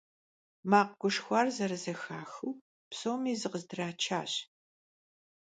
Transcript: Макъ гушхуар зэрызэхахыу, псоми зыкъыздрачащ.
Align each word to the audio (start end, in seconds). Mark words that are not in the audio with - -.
Макъ 0.69 0.93
гушхуар 0.99 1.47
зэрызэхахыу, 1.55 2.57
псоми 2.89 3.33
зыкъыздрачащ. 3.39 4.31